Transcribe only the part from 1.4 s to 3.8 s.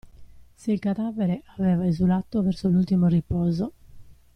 aveva esulato verso l'ultimo riposo.